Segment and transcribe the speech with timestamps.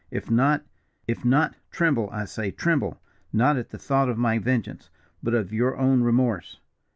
[0.09, 0.63] If not
[1.07, 2.99] if not, tremble, I say, tremble,
[3.31, 4.89] not at the thought of my vengeance,
[5.21, 6.59] but of your own remorse.